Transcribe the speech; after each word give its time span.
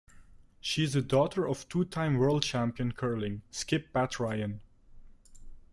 She 0.59 0.83
is 0.85 0.93
the 0.93 1.03
daughter 1.03 1.47
of 1.47 1.69
two-time 1.69 2.17
world 2.17 2.41
champion 2.41 2.91
curling 2.91 3.43
skip 3.51 3.93
Pat 3.93 4.19
Ryan. 4.19 4.59